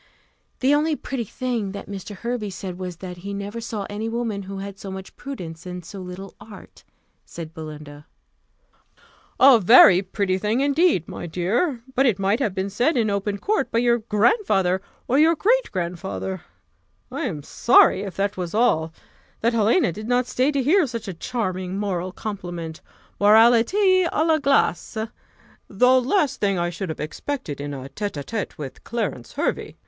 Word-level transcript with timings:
"The 0.61 0.73
only 0.73 0.95
pretty 0.95 1.25
thing 1.25 1.73
that 1.73 1.87
Mr. 1.87 2.15
Hervey 2.15 2.49
said 2.49 2.79
was, 2.79 2.95
that 2.97 3.17
he 3.17 3.35
never 3.35 3.61
saw 3.61 3.85
any 3.87 4.09
woman 4.09 4.41
who 4.41 4.57
had 4.57 4.79
so 4.79 4.89
much 4.89 5.15
prudence 5.15 5.67
and 5.67 5.85
so 5.85 5.99
little 6.01 6.33
art," 6.41 6.83
said 7.23 7.53
Belinda. 7.53 8.07
"A 9.39 9.59
very 9.59 10.01
pretty 10.01 10.39
thing 10.39 10.61
indeed, 10.61 11.07
my 11.07 11.27
dear! 11.27 11.83
But 11.93 12.07
it 12.07 12.17
might 12.17 12.39
have 12.39 12.55
been 12.55 12.71
said 12.71 12.97
in 12.97 13.11
open 13.11 13.37
court 13.37 13.69
by 13.69 13.77
your 13.77 13.99
grandfather, 13.99 14.81
or 15.07 15.19
your 15.19 15.35
great 15.35 15.71
grandfather. 15.71 16.41
I 17.11 17.21
am 17.25 17.43
sorry, 17.43 18.01
if 18.01 18.15
that 18.15 18.35
was 18.35 18.55
all, 18.55 18.91
that 19.41 19.53
Helena 19.53 19.91
did 19.91 20.07
not 20.07 20.25
stay 20.25 20.51
to 20.51 20.63
hear 20.63 20.87
such 20.87 21.07
a 21.07 21.13
charming 21.13 21.77
moral 21.77 22.11
compliment 22.11 22.81
Moralité 23.19 24.09
à 24.09 24.25
la 24.25 24.39
glace. 24.39 24.97
The 25.67 26.01
last 26.01 26.39
thing 26.39 26.57
I 26.57 26.71
should 26.71 26.89
have 26.89 26.99
expected 26.99 27.61
in 27.61 27.71
a 27.75 27.87
tête 27.87 28.17
à 28.19 28.23
tête 28.25 28.57
with 28.57 28.83
Clarence 28.83 29.33
Hervey. 29.33 29.75